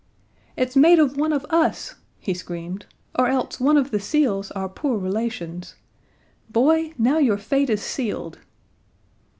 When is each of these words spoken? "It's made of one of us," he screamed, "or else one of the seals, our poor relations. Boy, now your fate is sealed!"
"It's 0.57 0.75
made 0.75 0.97
of 0.97 1.15
one 1.15 1.31
of 1.31 1.45
us," 1.51 1.93
he 2.17 2.33
screamed, 2.33 2.87
"or 3.19 3.27
else 3.27 3.59
one 3.59 3.77
of 3.77 3.91
the 3.91 3.99
seals, 3.99 4.49
our 4.53 4.67
poor 4.67 4.97
relations. 4.97 5.75
Boy, 6.49 6.93
now 6.97 7.19
your 7.19 7.37
fate 7.37 7.69
is 7.69 7.83
sealed!" 7.83 8.39